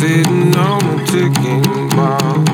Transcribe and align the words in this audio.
sitting 0.00 0.56
on 0.56 0.82
a 0.98 1.04
ticking 1.04 1.88
bomb. 1.90 2.44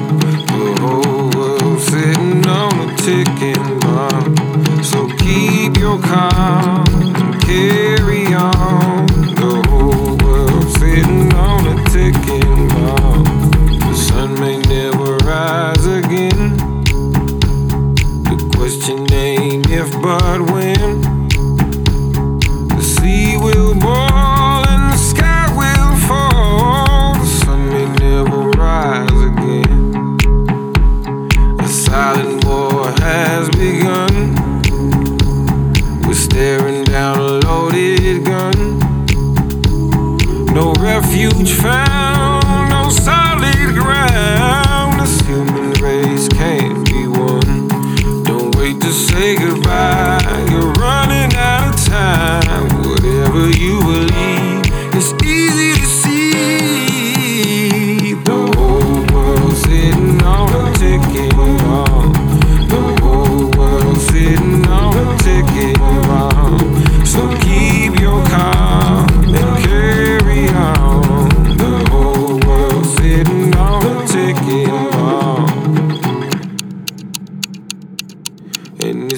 The 0.51 0.75
whole 0.81 1.31
world 1.31 1.81
sitting 1.81 2.45
on 2.45 2.73
a 2.81 2.97
ticking 2.97 3.79
bomb. 3.79 4.83
So 4.83 5.07
keep 5.19 5.77
your 5.77 6.01
calm 6.01 6.85
and 6.91 7.41
carry 7.43 8.35
on. 8.35 9.07
The 9.43 9.63
whole 9.69 10.17
world 10.27 10.69
sitting 10.81 11.33
on 11.35 11.67
a 11.69 11.77
ticking 11.95 12.67
bomb. 12.71 13.25
The 13.79 13.95
sun 13.95 14.35
may 14.41 14.59
never 14.63 15.17
rise 15.19 15.87
again. 15.87 16.57
The 18.25 18.39
question 18.57 19.13
ain't 19.13 19.71
if 19.71 19.93
but 20.03 20.51
when. 20.51 21.01
The 22.75 22.83
sea 22.83 23.37
will 23.37 23.79
boil 23.79 24.06
No 40.57 40.73
refuge 40.81 41.53
found, 41.53 42.71
no 42.71 42.89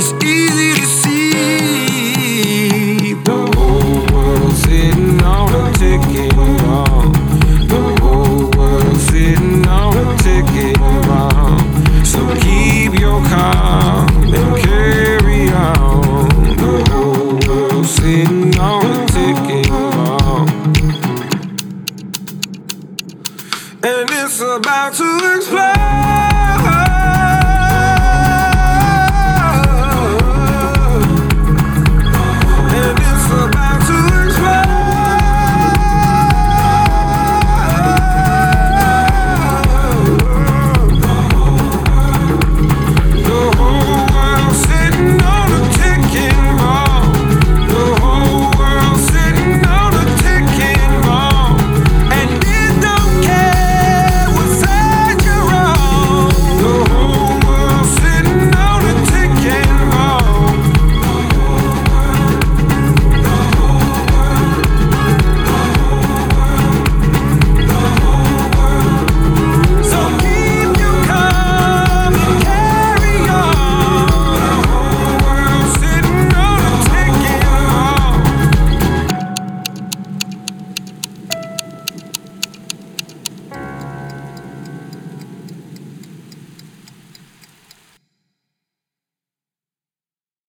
It's 0.00 0.12
easy 0.24 0.74
to 0.80 0.86
see 0.86 2.14
the 3.14 3.38
whole 3.56 4.06
world 4.14 4.54
sitting 4.54 5.20
on 5.24 5.52
a 5.52 5.72
ticking 5.72 6.36
bomb. 6.36 7.12
The 7.66 7.82
whole 8.00 8.48
world 8.56 8.96
sitting 9.10 9.66
on 9.66 9.96
a 9.96 10.16
ticking 10.18 10.78
bomb. 10.78 12.04
So 12.04 12.20
keep 12.36 12.94
your 13.00 13.20
calm 13.26 14.06
and 14.32 14.56
carry 14.62 15.50
on. 15.50 16.28
The 16.56 16.74
whole 16.92 17.40
world 17.48 17.86
sitting 17.86 18.56
on 18.56 18.86
a 18.86 19.04
ticking 19.08 19.68
bomb. 19.68 20.48
And 23.82 24.08
it's 24.12 24.40
about 24.40 24.94
to 24.94 25.08
explode. 25.34 26.17